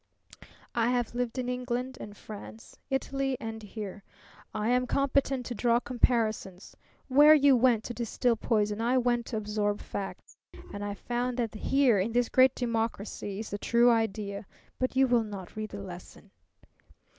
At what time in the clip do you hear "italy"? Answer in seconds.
2.89-3.37